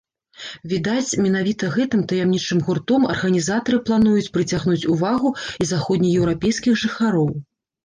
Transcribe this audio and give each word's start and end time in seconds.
Відаць, 0.71 1.17
менавіта 1.25 1.69
гэтым 1.75 2.01
таямнічым 2.11 2.63
гуртом 2.69 3.05
арганізатары 3.17 3.77
плануюць 3.91 4.31
прыцягнуць 4.39 4.89
увагу 4.97 5.35
і 5.61 5.71
заходнееўрапейскіх 5.75 6.83
жыхароў. 6.87 7.33